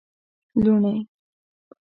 لوڼی 0.63 0.93